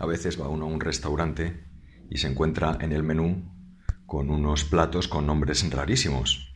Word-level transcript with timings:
A 0.00 0.06
veces 0.06 0.40
va 0.40 0.48
uno 0.48 0.64
a 0.64 0.68
un 0.68 0.80
restaurante 0.80 1.62
y 2.08 2.16
se 2.16 2.26
encuentra 2.26 2.78
en 2.80 2.92
el 2.92 3.02
menú 3.02 3.52
con 4.06 4.30
unos 4.30 4.64
platos 4.64 5.08
con 5.08 5.26
nombres 5.26 5.70
rarísimos. 5.70 6.54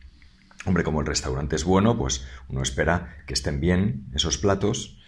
Hombre, 0.65 0.83
como 0.83 1.01
el 1.01 1.05
restaurante 1.05 1.55
es 1.55 1.63
bueno, 1.63 1.95
pues 1.95 2.27
uno 2.49 2.63
espera 2.63 3.17
que 3.27 3.35
estén 3.35 3.59
bien 3.59 4.07
esos 4.15 4.39
platos. 4.39 4.99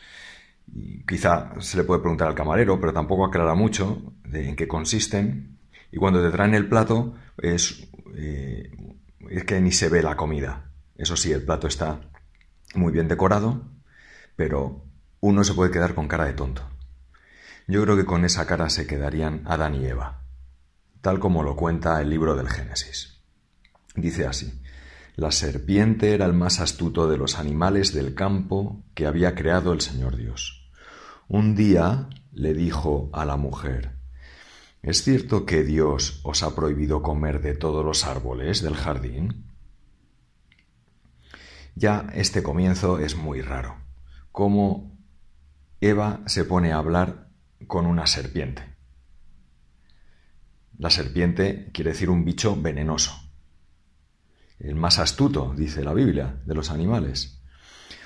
Quizá 1.08 1.60
se 1.60 1.78
le 1.78 1.84
puede 1.84 2.02
preguntar 2.02 2.28
al 2.28 2.36
camarero, 2.36 2.80
pero 2.80 2.94
tampoco 2.94 3.26
aclara 3.26 3.56
mucho 3.56 4.14
en 4.32 4.56
qué 4.56 4.68
consisten. 4.68 5.58
Y 5.92 5.98
cuando 5.98 6.22
te 6.22 6.30
traen 6.30 6.54
el 6.54 6.70
plato, 6.70 7.16
eh, 7.42 7.56
es 7.56 9.44
que 9.46 9.62
ni 9.62 9.72
se 9.72 9.90
ve 9.90 10.04
la 10.04 10.16
comida. 10.16 10.70
Eso 10.96 11.18
sí, 11.18 11.32
el 11.32 11.44
plato 11.44 11.66
está 11.66 12.02
muy 12.76 12.94
bien 12.94 13.08
decorado, 13.08 13.72
pero 14.36 14.86
uno 15.22 15.44
se 15.44 15.56
puede 15.56 15.72
quedar 15.72 15.96
con 15.96 16.08
cara 16.08 16.26
de 16.26 16.34
tonto. 16.34 16.77
Yo 17.68 17.84
creo 17.84 17.98
que 17.98 18.06
con 18.06 18.24
esa 18.24 18.46
cara 18.46 18.70
se 18.70 18.88
quedarían 18.88 19.42
Adán 19.46 19.76
y 19.76 19.86
Eva, 19.86 20.24
tal 21.02 21.20
como 21.20 21.44
lo 21.44 21.58
cuenta 21.58 22.02
el 22.02 22.10
libro 22.10 22.36
del 22.36 22.48
Génesis. 22.48 23.20
Dice 23.94 24.26
así, 24.26 24.62
la 25.18 25.32
serpiente 25.32 26.14
era 26.14 26.26
el 26.26 26.34
más 26.34 26.62
astuto 26.62 27.10
de 27.10 27.18
los 27.18 27.38
animales 27.38 27.94
del 27.94 28.16
campo 28.16 28.84
que 28.94 29.06
había 29.06 29.36
creado 29.36 29.74
el 29.74 29.82
Señor 29.82 30.16
Dios. 30.16 30.72
Un 31.28 31.56
día 31.56 32.08
le 32.32 32.54
dijo 32.54 33.10
a 33.12 33.26
la 33.26 33.36
mujer, 33.36 33.98
¿Es 34.82 35.04
cierto 35.04 35.46
que 35.46 35.64
Dios 35.64 36.22
os 36.24 36.44
ha 36.44 36.56
prohibido 36.56 37.02
comer 37.02 37.42
de 37.42 37.54
todos 37.54 37.84
los 37.84 38.06
árboles 38.06 38.62
del 38.62 38.76
jardín? 38.76 39.52
Ya 41.76 42.08
este 42.14 42.44
comienzo 42.44 43.00
es 43.00 43.18
muy 43.18 43.42
raro. 43.42 43.76
Cómo 44.32 44.98
Eva 45.82 46.22
se 46.28 46.46
pone 46.46 46.72
a 46.72 46.78
hablar 46.78 47.27
con 47.66 47.86
una 47.86 48.06
serpiente. 48.06 48.76
La 50.78 50.90
serpiente 50.90 51.72
quiere 51.74 51.92
decir 51.92 52.10
un 52.10 52.24
bicho 52.24 52.56
venenoso 52.56 53.28
el 54.60 54.76
más 54.76 55.00
astuto, 55.00 55.54
dice 55.56 55.84
la 55.84 55.94
Biblia, 55.94 56.42
de 56.46 56.56
los 56.56 56.72
animales. 56.72 57.42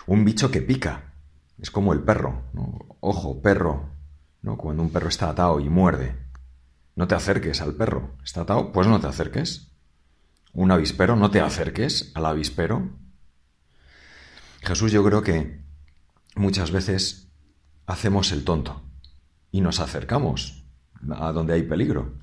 Un 0.07 0.25
bicho 0.25 0.51
que 0.51 0.61
pica, 0.61 1.13
es 1.57 1.71
como 1.71 1.93
el 1.93 2.01
perro, 2.01 2.43
ojo, 2.99 3.41
perro, 3.41 3.89
¿no? 4.41 4.57
cuando 4.57 4.83
un 4.83 4.91
perro 4.91 5.09
está 5.09 5.29
atado 5.29 5.59
y 5.59 5.69
muerde. 5.69 6.15
No 6.95 7.07
te 7.07 7.15
acerques 7.15 7.61
al 7.61 7.75
perro, 7.75 8.17
está 8.23 8.41
atado, 8.41 8.71
pues 8.71 8.87
no 8.87 8.99
te 8.99 9.07
acerques. 9.07 9.71
Un 10.53 10.71
avispero, 10.71 11.15
no 11.15 11.31
te 11.31 11.39
acerques 11.39 12.11
al 12.15 12.25
avispero. 12.25 12.89
Jesús 14.61 14.91
yo 14.91 15.03
creo 15.03 15.21
que 15.21 15.63
muchas 16.35 16.71
veces 16.71 17.29
hacemos 17.85 18.31
el 18.31 18.43
tonto 18.43 18.83
y 19.51 19.61
nos 19.61 19.79
acercamos 19.79 20.63
a 21.09 21.31
donde 21.31 21.53
hay 21.53 21.63
peligro. 21.63 22.13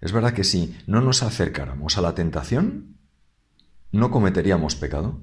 Es 0.00 0.12
verdad 0.12 0.34
que 0.34 0.44
si 0.44 0.76
no 0.86 1.00
nos 1.00 1.22
acercáramos 1.22 1.96
a 1.96 2.02
la 2.02 2.14
tentación, 2.14 2.98
no 3.92 4.10
cometeríamos 4.10 4.76
pecado. 4.76 5.22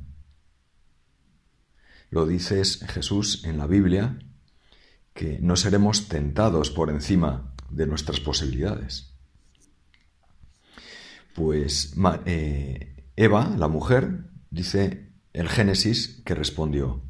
Lo 2.10 2.26
dices 2.26 2.84
Jesús 2.88 3.44
en 3.46 3.58
la 3.58 3.68
Biblia, 3.68 4.20
que 5.14 5.40
no 5.40 5.56
seremos 5.56 6.08
tentados 6.08 6.72
por 6.72 6.90
encima 6.90 7.54
de 7.70 7.86
nuestras 7.86 8.20
posibilidades. 8.20 9.14
Pues 11.36 11.96
eh, 12.26 13.10
Eva, 13.16 13.56
la 13.58 13.68
mujer, 13.68 14.30
dice 14.50 15.12
el 15.34 15.50
Génesis 15.50 16.22
que 16.26 16.36
respondió, 16.36 17.04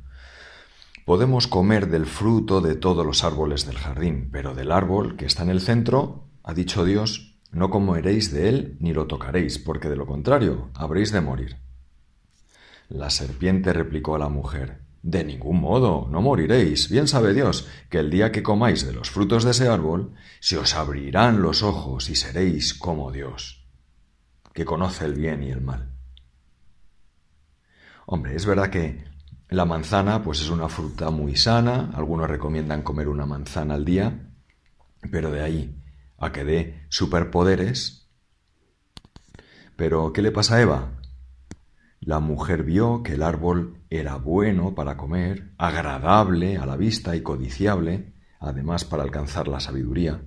Podemos 1.06 1.48
comer 1.48 1.90
del 1.90 2.06
fruto 2.06 2.62
de 2.62 2.76
todos 2.76 3.06
los 3.06 3.26
árboles 3.26 3.66
del 3.66 3.78
jardín, 3.78 4.30
pero 4.32 4.56
del 4.56 4.72
árbol 4.72 5.18
que 5.18 5.26
está 5.26 5.44
en 5.44 5.50
el 5.50 5.60
centro, 5.60 6.30
ha 6.44 6.54
dicho 6.54 6.86
Dios, 6.86 7.36
no 7.52 7.70
comeréis 7.70 8.32
de 8.32 8.48
él 8.48 8.78
ni 8.80 8.94
lo 8.94 9.06
tocaréis, 9.06 9.60
porque 9.60 9.90
de 9.90 9.98
lo 9.98 10.06
contrario 10.06 10.70
habréis 10.74 11.12
de 11.12 11.20
morir. 11.20 11.58
La 12.88 13.10
serpiente 13.10 13.74
replicó 13.74 14.16
a 14.16 14.20
la 14.20 14.30
mujer, 14.30 14.82
De 15.02 15.26
ningún 15.26 15.60
modo, 15.60 16.08
no 16.10 16.22
moriréis. 16.22 16.90
Bien 16.90 17.10
sabe 17.10 17.34
Dios 17.34 17.68
que 17.90 18.00
el 18.00 18.10
día 18.10 18.32
que 18.32 18.42
comáis 18.42 18.86
de 18.86 18.94
los 18.94 19.12
frutos 19.12 19.44
de 19.44 19.52
ese 19.52 19.68
árbol, 19.68 20.14
se 20.40 20.58
os 20.58 20.74
abrirán 20.76 21.42
los 21.42 21.62
ojos 21.62 22.10
y 22.10 22.16
seréis 22.16 22.74
como 22.74 23.12
Dios, 23.12 23.68
que 24.54 24.64
conoce 24.64 25.04
el 25.04 25.16
bien 25.16 25.44
y 25.44 25.52
el 25.52 25.60
mal. 25.60 25.92
Hombre, 28.06 28.38
es 28.38 28.46
verdad 28.46 28.70
que 28.70 29.04
la 29.54 29.66
manzana 29.66 30.24
pues 30.24 30.42
es 30.42 30.50
una 30.50 30.68
fruta 30.68 31.12
muy 31.12 31.36
sana, 31.36 31.92
algunos 31.94 32.28
recomiendan 32.28 32.82
comer 32.82 33.08
una 33.08 33.28
manzana 33.28 33.76
al 33.76 33.86
día, 33.86 34.32
pero 35.12 35.30
de 35.30 35.42
ahí 35.42 35.80
a 36.18 36.32
que 36.32 36.44
dé 36.44 36.86
superpoderes. 36.90 38.10
Pero, 39.76 40.12
¿qué 40.12 40.24
le 40.24 40.32
pasa 40.32 40.56
a 40.56 40.62
Eva? 40.62 41.00
La 42.00 42.20
mujer 42.20 42.64
vio 42.64 43.04
que 43.04 43.14
el 43.14 43.22
árbol 43.22 43.84
era 43.92 44.16
bueno 44.16 44.74
para 44.74 44.98
comer, 44.98 45.54
agradable 45.60 46.58
a 46.58 46.66
la 46.66 46.76
vista 46.76 47.16
y 47.16 47.22
codiciable, 47.22 48.16
además 48.40 48.86
para 48.86 49.04
alcanzar 49.04 49.48
la 49.48 49.60
sabiduría. 49.60 50.24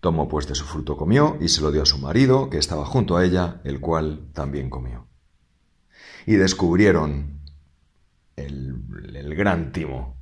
Tomó 0.00 0.28
pues 0.28 0.48
de 0.48 0.56
su 0.56 0.64
fruto 0.64 0.96
comió 0.96 1.38
y 1.40 1.48
se 1.48 1.62
lo 1.62 1.70
dio 1.70 1.82
a 1.82 1.86
su 1.86 1.98
marido, 1.98 2.50
que 2.50 2.58
estaba 2.58 2.84
junto 2.86 3.16
a 3.16 3.24
ella, 3.24 3.60
el 3.62 3.80
cual 3.80 4.30
también 4.32 4.68
comió. 4.68 5.06
Y 6.26 6.34
descubrieron 6.34 7.43
el, 8.36 9.34
gran 9.34 9.72
timo. 9.72 10.16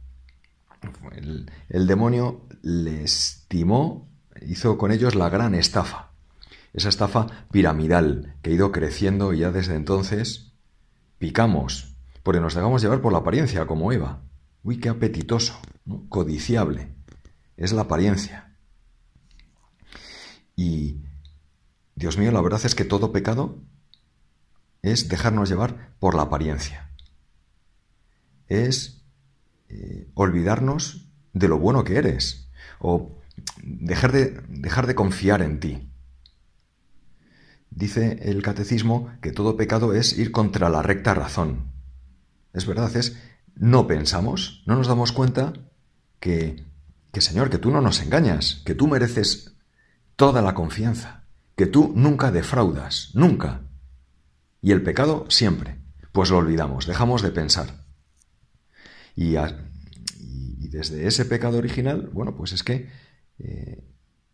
El 1.68 1.86
demonio 1.86 2.46
les 2.62 3.44
timó 3.48 4.12
hizo 4.46 4.78
con 4.78 4.92
ellos 4.92 5.14
la 5.14 5.28
gran 5.28 5.54
estafa, 5.54 6.12
esa 6.72 6.88
estafa 6.88 7.46
piramidal 7.50 8.36
que 8.42 8.50
ha 8.50 8.54
ido 8.54 8.72
creciendo 8.72 9.32
y 9.32 9.40
ya 9.40 9.52
desde 9.52 9.74
entonces 9.74 10.52
picamos, 11.18 11.94
porque 12.22 12.40
nos 12.40 12.54
dejamos 12.54 12.82
llevar 12.82 13.00
por 13.00 13.12
la 13.12 13.18
apariencia 13.18 13.66
como 13.66 13.92
Eva. 13.92 14.22
Uy, 14.64 14.78
qué 14.78 14.88
apetitoso, 14.88 15.58
codiciable. 16.08 16.94
Es 17.56 17.72
la 17.72 17.82
apariencia. 17.82 18.56
Y, 20.56 21.02
Dios 21.94 22.16
mío, 22.16 22.30
la 22.32 22.40
verdad 22.40 22.60
es 22.64 22.74
que 22.74 22.84
todo 22.84 23.12
pecado 23.12 23.58
es 24.82 25.08
dejarnos 25.08 25.48
llevar 25.48 25.94
por 25.98 26.14
la 26.14 26.22
apariencia. 26.22 26.90
Es 28.52 29.02
eh, 29.70 30.10
olvidarnos 30.12 31.08
de 31.32 31.48
lo 31.48 31.58
bueno 31.58 31.84
que 31.84 31.96
eres. 31.96 32.50
O 32.78 33.18
dejar 33.62 34.12
de, 34.12 34.42
dejar 34.48 34.86
de 34.86 34.94
confiar 34.94 35.40
en 35.40 35.58
ti. 35.58 35.88
Dice 37.70 38.18
el 38.22 38.42
catecismo 38.42 39.10
que 39.22 39.32
todo 39.32 39.56
pecado 39.56 39.94
es 39.94 40.18
ir 40.18 40.32
contra 40.32 40.68
la 40.68 40.82
recta 40.82 41.14
razón. 41.14 41.72
Es 42.52 42.66
verdad, 42.66 42.94
es 42.94 43.16
no 43.54 43.86
pensamos, 43.86 44.62
no 44.66 44.76
nos 44.76 44.86
damos 44.86 45.12
cuenta 45.12 45.54
que, 46.20 46.66
que 47.10 47.22
Señor, 47.22 47.48
que 47.48 47.56
tú 47.56 47.70
no 47.70 47.80
nos 47.80 48.02
engañas, 48.02 48.62
que 48.66 48.74
tú 48.74 48.86
mereces 48.86 49.56
toda 50.16 50.42
la 50.42 50.52
confianza, 50.52 51.24
que 51.56 51.64
tú 51.64 51.92
nunca 51.96 52.30
defraudas, 52.30 53.12
nunca. 53.14 53.62
Y 54.60 54.72
el 54.72 54.82
pecado 54.82 55.24
siempre. 55.30 55.78
Pues 56.12 56.28
lo 56.28 56.36
olvidamos, 56.36 56.86
dejamos 56.86 57.22
de 57.22 57.30
pensar. 57.30 57.82
Y, 59.14 59.36
desde 60.68 61.06
ese 61.06 61.24
pecado 61.26 61.58
original, 61.58 62.08
bueno, 62.12 62.34
pues 62.34 62.52
es 62.52 62.62
que 62.62 62.88
eh, 63.38 63.84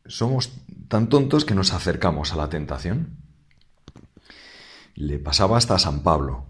somos 0.07 0.53
tan 0.89 1.09
tontos 1.09 1.45
que 1.45 1.55
nos 1.55 1.73
acercamos 1.73 2.33
a 2.33 2.37
la 2.37 2.49
tentación. 2.49 3.17
Le 4.95 5.19
pasaba 5.19 5.59
hasta 5.59 5.75
a 5.75 5.79
San 5.79 6.03
Pablo, 6.03 6.47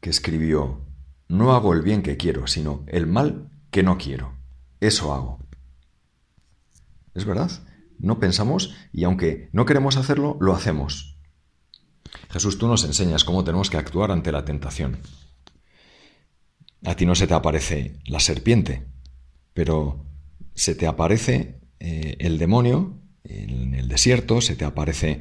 que 0.00 0.10
escribió, 0.10 0.84
no 1.28 1.52
hago 1.54 1.72
el 1.72 1.82
bien 1.82 2.02
que 2.02 2.16
quiero, 2.16 2.46
sino 2.46 2.84
el 2.86 3.06
mal 3.06 3.50
que 3.70 3.82
no 3.82 3.98
quiero. 3.98 4.36
Eso 4.80 5.12
hago. 5.14 5.38
Es 7.14 7.24
verdad, 7.24 7.50
no 7.98 8.18
pensamos 8.18 8.74
y 8.92 9.04
aunque 9.04 9.48
no 9.52 9.64
queremos 9.66 9.96
hacerlo, 9.96 10.36
lo 10.40 10.54
hacemos. 10.54 11.16
Jesús, 12.30 12.58
tú 12.58 12.68
nos 12.68 12.84
enseñas 12.84 13.24
cómo 13.24 13.44
tenemos 13.44 13.70
que 13.70 13.76
actuar 13.76 14.10
ante 14.10 14.32
la 14.32 14.44
tentación. 14.44 14.98
A 16.84 16.96
ti 16.96 17.06
no 17.06 17.14
se 17.14 17.26
te 17.26 17.34
aparece 17.34 17.98
la 18.04 18.20
serpiente, 18.20 18.84
pero 19.54 20.04
se 20.54 20.74
te 20.74 20.86
aparece 20.86 21.60
eh, 21.80 22.16
el 22.18 22.38
demonio 22.38 23.00
en 23.24 23.74
el 23.74 23.88
desierto, 23.88 24.40
se 24.40 24.54
te 24.54 24.66
aparece 24.66 25.20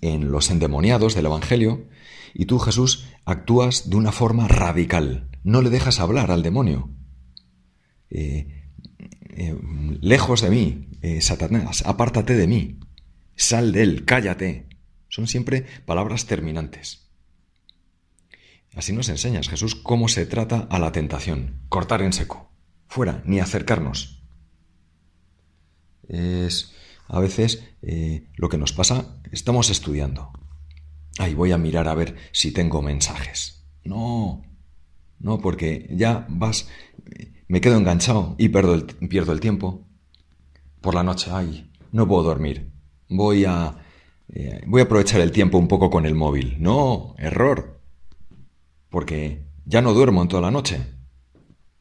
en 0.00 0.30
los 0.30 0.50
endemoniados 0.50 1.14
del 1.14 1.26
Evangelio, 1.26 1.88
y 2.34 2.46
tú, 2.46 2.58
Jesús, 2.58 3.06
actúas 3.24 3.90
de 3.90 3.96
una 3.96 4.12
forma 4.12 4.48
radical. 4.48 5.28
No 5.42 5.60
le 5.60 5.70
dejas 5.70 6.00
hablar 6.00 6.30
al 6.30 6.42
demonio. 6.42 6.90
Eh, 8.10 8.62
eh, 9.36 9.58
lejos 10.00 10.40
de 10.40 10.50
mí, 10.50 10.88
Satanás, 11.20 11.82
apártate 11.84 12.34
de 12.34 12.46
mí, 12.46 12.78
sal 13.36 13.72
de 13.72 13.82
él, 13.82 14.04
cállate. 14.04 14.66
Son 15.08 15.26
siempre 15.26 15.66
palabras 15.84 16.26
terminantes. 16.26 17.03
Así 18.74 18.92
nos 18.92 19.08
enseñas, 19.08 19.48
Jesús, 19.48 19.74
cómo 19.74 20.08
se 20.08 20.26
trata 20.26 20.66
a 20.70 20.78
la 20.78 20.92
tentación. 20.92 21.60
Cortar 21.68 22.02
en 22.02 22.12
seco. 22.12 22.50
Fuera, 22.88 23.22
ni 23.24 23.40
acercarnos. 23.40 24.22
es 26.08 26.74
a 27.08 27.20
veces 27.20 27.64
eh, 27.82 28.28
lo 28.36 28.48
que 28.48 28.58
nos 28.58 28.72
pasa, 28.72 29.20
estamos 29.30 29.70
estudiando. 29.70 30.32
Ahí 31.18 31.34
voy 31.34 31.52
a 31.52 31.58
mirar 31.58 31.88
a 31.88 31.94
ver 31.94 32.16
si 32.32 32.50
tengo 32.50 32.82
mensajes. 32.82 33.64
No, 33.84 34.42
no, 35.18 35.38
porque 35.38 35.86
ya 35.90 36.26
vas, 36.28 36.68
me 37.46 37.60
quedo 37.60 37.76
enganchado 37.76 38.34
y 38.38 38.48
pierdo 38.48 38.74
el, 38.74 38.84
pierdo 38.84 39.32
el 39.32 39.40
tiempo. 39.40 39.86
Por 40.80 40.94
la 40.94 41.02
noche, 41.02 41.30
ay, 41.32 41.70
no 41.92 42.08
puedo 42.08 42.22
dormir. 42.24 42.72
Voy 43.08 43.44
a, 43.44 43.76
eh, 44.28 44.62
voy 44.66 44.80
a 44.80 44.84
aprovechar 44.84 45.20
el 45.20 45.30
tiempo 45.30 45.58
un 45.58 45.68
poco 45.68 45.90
con 45.90 46.06
el 46.06 46.14
móvil. 46.14 46.56
No, 46.58 47.14
error. 47.18 47.73
Porque 48.94 49.44
ya 49.64 49.82
no 49.82 49.92
duermo 49.92 50.22
en 50.22 50.28
toda 50.28 50.42
la 50.42 50.52
noche. 50.52 50.80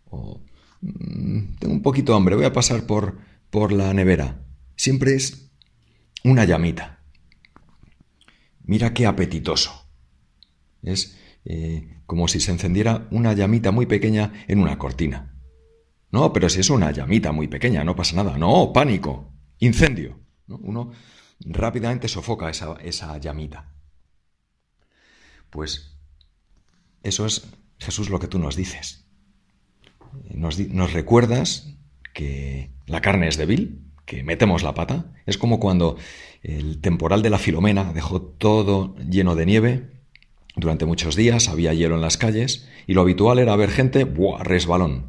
O 0.06 0.42
mm, 0.82 1.58
tengo 1.60 1.76
un 1.76 1.84
poquito 1.84 2.12
de 2.12 2.18
hambre, 2.18 2.36
voy 2.36 2.46
a 2.46 2.54
pasar 2.54 2.88
por, 2.88 3.20
por 3.52 3.72
la 3.72 3.94
nevera. 3.94 4.44
Siempre 4.76 5.14
es 5.14 5.52
una 6.24 6.44
llamita. 6.44 7.04
Mira 8.64 8.96
qué 8.96 9.06
apetitoso. 9.06 9.92
Es 10.82 11.16
eh, 11.46 12.02
como 12.08 12.28
si 12.28 12.40
se 12.40 12.50
encendiera 12.50 13.08
una 13.12 13.34
llamita 13.34 13.70
muy 13.70 13.86
pequeña 13.86 14.34
en 14.48 14.58
una 14.58 14.80
cortina. 14.80 15.40
No, 16.10 16.34
pero 16.34 16.50
si 16.50 16.62
es 16.62 16.72
una 16.72 16.90
llamita 16.90 17.32
muy 17.32 17.48
pequeña, 17.48 17.84
no 17.84 17.96
pasa 17.96 18.16
nada. 18.16 18.40
No, 18.40 18.74
pánico, 18.74 19.32
incendio. 19.60 20.20
Uno 20.48 20.90
rápidamente 21.42 22.08
sofoca 22.08 22.50
esa, 22.50 22.74
esa 22.82 23.20
llamita. 23.20 23.72
Pues 25.52 25.93
eso 27.04 27.26
es 27.26 27.48
Jesús 27.80 28.10
lo 28.10 28.20
que 28.20 28.28
tú 28.28 28.40
nos 28.40 28.56
dices. 28.56 29.06
Nos, 30.34 30.94
recuerdas 30.94 31.76
que 32.14 32.72
la 32.86 33.02
carne 33.02 33.28
es 33.28 33.38
débil, 33.38 33.82
que 34.06 34.24
metemos 34.24 34.64
la 34.64 34.74
pata. 34.74 35.14
Es 35.26 35.38
como 35.38 35.60
cuando 35.60 35.98
el 36.42 36.82
temporal 36.82 37.22
de 37.22 37.30
la 37.30 37.40
Filomena 37.40 37.94
dejó 37.94 38.22
todo 38.22 38.96
lleno 38.98 39.36
de 39.36 39.46
nieve. 39.46 39.90
Durante 40.56 40.86
muchos 40.86 41.16
días 41.16 41.50
había 41.50 41.74
hielo 41.74 41.96
en 41.96 42.02
las 42.02 42.18
calles 42.18 42.70
y 42.88 42.94
lo 42.94 43.02
habitual 43.02 43.40
era 43.40 43.56
ver 43.56 43.72
gente, 43.72 44.04
¡buah! 44.04 44.44
resbalón. 44.44 45.06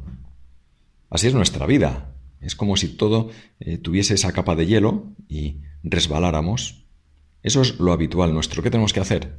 Así 1.09 1.27
es 1.27 1.33
nuestra 1.33 1.65
vida. 1.65 2.15
Es 2.41 2.55
como 2.55 2.77
si 2.77 2.89
todo 2.89 3.29
eh, 3.59 3.77
tuviese 3.77 4.15
esa 4.15 4.33
capa 4.33 4.55
de 4.55 4.65
hielo 4.65 5.13
y 5.27 5.61
resbaláramos. 5.83 6.85
Eso 7.43 7.61
es 7.61 7.79
lo 7.79 7.91
habitual 7.91 8.33
nuestro. 8.33 8.63
¿Qué 8.63 8.71
tenemos 8.71 8.91
que 8.91 8.99
hacer? 8.99 9.37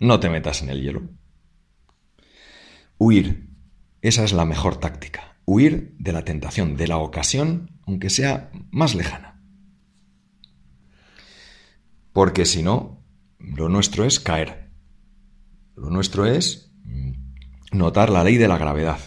No 0.00 0.18
te 0.18 0.28
metas 0.28 0.62
en 0.62 0.70
el 0.70 0.82
hielo. 0.82 1.02
Huir. 2.98 3.50
Esa 4.02 4.24
es 4.24 4.32
la 4.32 4.44
mejor 4.44 4.76
táctica. 4.76 5.36
Huir 5.46 5.94
de 5.98 6.12
la 6.12 6.24
tentación, 6.24 6.76
de 6.76 6.88
la 6.88 6.98
ocasión, 6.98 7.78
aunque 7.86 8.10
sea 8.10 8.50
más 8.70 8.94
lejana. 8.94 9.40
Porque 12.12 12.44
si 12.44 12.62
no, 12.62 13.02
lo 13.38 13.68
nuestro 13.68 14.04
es 14.04 14.20
caer. 14.20 14.70
Lo 15.76 15.90
nuestro 15.90 16.26
es 16.26 16.72
mm, 16.84 17.12
notar 17.72 18.10
la 18.10 18.24
ley 18.24 18.36
de 18.36 18.48
la 18.48 18.58
gravedad. 18.58 18.98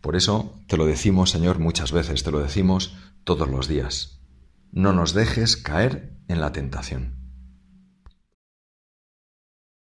Por 0.00 0.16
eso 0.16 0.58
te 0.66 0.76
lo 0.76 0.86
decimos, 0.86 1.30
Señor, 1.30 1.58
muchas 1.58 1.92
veces, 1.92 2.24
te 2.24 2.30
lo 2.30 2.40
decimos 2.40 2.96
todos 3.24 3.48
los 3.48 3.68
días. 3.68 4.20
No 4.72 4.92
nos 4.92 5.14
dejes 5.14 5.56
caer 5.56 6.16
en 6.28 6.40
la 6.40 6.52
tentación. 6.52 7.21